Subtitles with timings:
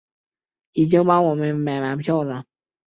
[0.73, 2.45] 已经帮我们买完票了